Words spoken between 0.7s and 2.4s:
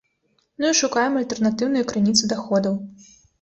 і шукаем альтэрнатыўныя крыніцы